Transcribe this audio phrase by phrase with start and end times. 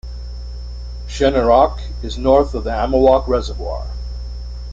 [1.07, 3.85] Shenorock is north of the Amawalk Reservoir.